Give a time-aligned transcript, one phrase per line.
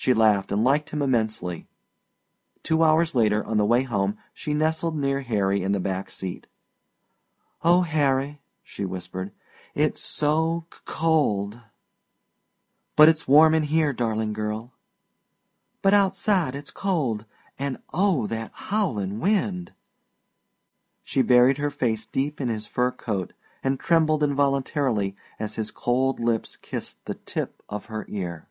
[0.00, 1.68] She laughed and liked him immensely.
[2.62, 6.46] Two hours later on the way home she nestled near Harry in the back seat.
[7.62, 9.30] "Oh, Harry," she whispered
[9.74, 11.60] "it's so co old!"
[12.96, 14.72] "But it's warm in here, daring girl."
[15.82, 17.26] "But outside it's cold;
[17.58, 19.74] and oh, that howling wind!"
[21.02, 26.18] She buried her face deep in his fur coat and trembled involuntarily as his cold
[26.20, 28.46] lips kissed the tip of her ear.